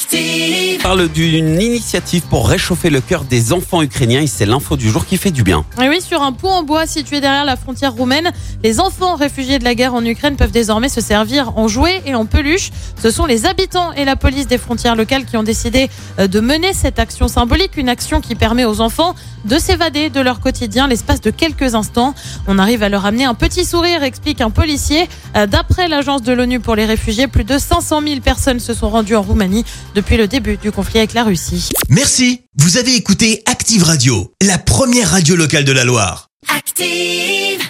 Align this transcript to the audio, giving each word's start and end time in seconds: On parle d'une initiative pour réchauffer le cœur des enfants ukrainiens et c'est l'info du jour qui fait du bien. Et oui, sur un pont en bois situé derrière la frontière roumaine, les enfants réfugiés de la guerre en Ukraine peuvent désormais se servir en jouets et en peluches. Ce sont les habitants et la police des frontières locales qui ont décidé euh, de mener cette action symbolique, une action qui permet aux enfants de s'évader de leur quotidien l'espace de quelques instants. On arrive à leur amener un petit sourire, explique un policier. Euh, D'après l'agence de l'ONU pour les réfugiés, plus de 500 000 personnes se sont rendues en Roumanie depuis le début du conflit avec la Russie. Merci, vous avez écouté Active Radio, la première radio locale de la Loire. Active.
On 0.00 0.82
parle 0.82 1.08
d'une 1.08 1.60
initiative 1.60 2.22
pour 2.30 2.48
réchauffer 2.48 2.88
le 2.88 3.00
cœur 3.00 3.24
des 3.24 3.52
enfants 3.52 3.82
ukrainiens 3.82 4.20
et 4.20 4.28
c'est 4.28 4.46
l'info 4.46 4.76
du 4.76 4.88
jour 4.90 5.04
qui 5.04 5.16
fait 5.16 5.32
du 5.32 5.42
bien. 5.42 5.64
Et 5.82 5.88
oui, 5.88 6.00
sur 6.00 6.22
un 6.22 6.32
pont 6.32 6.50
en 6.50 6.62
bois 6.62 6.86
situé 6.86 7.20
derrière 7.20 7.44
la 7.44 7.56
frontière 7.56 7.92
roumaine, 7.92 8.30
les 8.62 8.78
enfants 8.78 9.16
réfugiés 9.16 9.58
de 9.58 9.64
la 9.64 9.74
guerre 9.74 9.94
en 9.94 10.04
Ukraine 10.04 10.36
peuvent 10.36 10.52
désormais 10.52 10.88
se 10.88 11.00
servir 11.00 11.58
en 11.58 11.66
jouets 11.66 12.00
et 12.06 12.14
en 12.14 12.26
peluches. 12.26 12.70
Ce 13.02 13.10
sont 13.10 13.26
les 13.26 13.44
habitants 13.44 13.92
et 13.92 14.04
la 14.04 14.14
police 14.14 14.46
des 14.46 14.56
frontières 14.58 14.94
locales 14.94 15.24
qui 15.24 15.36
ont 15.36 15.42
décidé 15.42 15.90
euh, 16.20 16.28
de 16.28 16.38
mener 16.38 16.72
cette 16.72 17.00
action 17.00 17.26
symbolique, 17.26 17.76
une 17.76 17.88
action 17.88 18.20
qui 18.20 18.36
permet 18.36 18.64
aux 18.64 18.80
enfants 18.80 19.16
de 19.44 19.58
s'évader 19.58 20.10
de 20.10 20.20
leur 20.20 20.40
quotidien 20.40 20.86
l'espace 20.88 21.20
de 21.20 21.30
quelques 21.30 21.74
instants. 21.74 22.14
On 22.46 22.58
arrive 22.58 22.82
à 22.82 22.88
leur 22.88 23.04
amener 23.04 23.24
un 23.24 23.34
petit 23.34 23.64
sourire, 23.64 24.02
explique 24.04 24.40
un 24.40 24.50
policier. 24.50 25.08
Euh, 25.36 25.46
D'après 25.46 25.88
l'agence 25.88 26.22
de 26.22 26.32
l'ONU 26.32 26.60
pour 26.60 26.76
les 26.76 26.84
réfugiés, 26.84 27.26
plus 27.26 27.44
de 27.44 27.58
500 27.58 28.02
000 28.06 28.20
personnes 28.20 28.60
se 28.60 28.74
sont 28.74 28.90
rendues 28.90 29.16
en 29.16 29.22
Roumanie 29.22 29.64
depuis 29.94 30.16
le 30.16 30.28
début 30.28 30.56
du 30.56 30.72
conflit 30.72 30.98
avec 30.98 31.14
la 31.14 31.24
Russie. 31.24 31.68
Merci, 31.88 32.42
vous 32.56 32.76
avez 32.76 32.94
écouté 32.94 33.42
Active 33.46 33.82
Radio, 33.82 34.32
la 34.42 34.58
première 34.58 35.10
radio 35.10 35.36
locale 35.36 35.64
de 35.64 35.72
la 35.72 35.84
Loire. 35.84 36.28
Active. 36.48 37.67